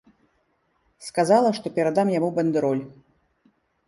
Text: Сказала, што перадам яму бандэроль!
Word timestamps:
Сказала, 1.07 1.49
што 1.57 1.71
перадам 1.75 2.07
яму 2.13 2.29
бандэроль! 2.39 2.81